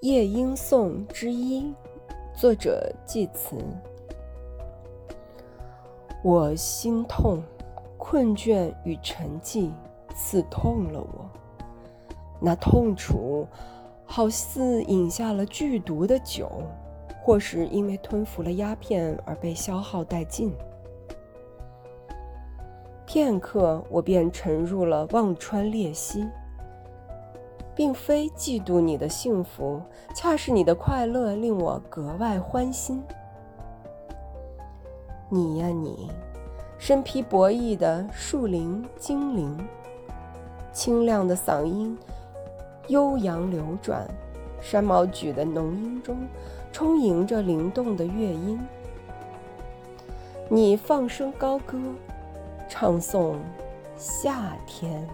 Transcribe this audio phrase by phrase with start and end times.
[0.00, 1.74] 夜莺颂之一，
[2.32, 3.58] 作者季慈。
[6.24, 7.42] 我心痛，
[7.98, 9.70] 困倦与沉寂
[10.14, 11.28] 刺痛了我。
[12.40, 13.46] 那痛楚，
[14.06, 16.50] 好似饮下了剧毒的酒，
[17.22, 20.50] 或是因为吞服了鸦片而被消耗殆尽。
[23.04, 26.26] 片刻，我便沉入了忘川裂溪。
[27.80, 29.80] 并非嫉妒你的幸福，
[30.14, 33.02] 恰是你的快乐令我格外欢心。
[35.30, 36.10] 你呀你，
[36.76, 39.56] 身披薄翼的树林精灵，
[40.74, 41.96] 清亮的嗓音
[42.88, 44.06] 悠扬流转，
[44.60, 46.18] 山毛榉的浓荫中
[46.70, 48.60] 充盈着灵动的乐音。
[50.50, 51.78] 你放声高歌，
[52.68, 53.38] 唱颂
[53.96, 55.08] 夏天。